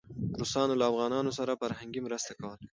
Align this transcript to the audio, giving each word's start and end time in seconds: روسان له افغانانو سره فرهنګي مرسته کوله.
روسان 0.39 0.69
له 0.79 0.85
افغانانو 0.91 1.31
سره 1.39 1.59
فرهنګي 1.61 2.01
مرسته 2.03 2.31
کوله. 2.39 2.55